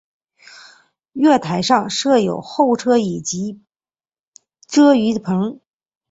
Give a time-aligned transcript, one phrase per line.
[1.11, 3.61] 月台上设有候车椅及
[4.67, 5.59] 遮雨棚。